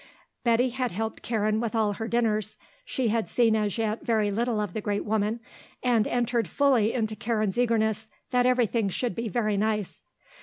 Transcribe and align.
Betty 0.43 0.69
had 0.69 0.91
helped 0.91 1.21
Karen 1.21 1.59
with 1.59 1.75
all 1.75 1.93
her 1.93 2.07
dinners; 2.07 2.57
she 2.83 3.09
had 3.09 3.29
seen 3.29 3.55
as 3.55 3.77
yet 3.77 4.03
very 4.03 4.31
little 4.31 4.59
of 4.59 4.73
the 4.73 4.81
great 4.81 5.05
woman, 5.05 5.39
and 5.83 6.07
entered 6.07 6.47
fully 6.47 6.91
into 6.91 7.15
Karen's 7.15 7.55
eagerness 7.59 8.09
that 8.31 8.47
everything 8.47 8.89
should 8.89 9.13
be 9.13 9.27
very 9.29 9.57
nice. 9.57 10.01